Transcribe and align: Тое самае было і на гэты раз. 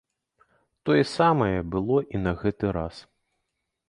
Тое 0.89 1.03
самае 1.09 1.59
было 1.75 1.97
і 2.15 2.21
на 2.25 2.33
гэты 2.41 2.65
раз. 2.79 2.95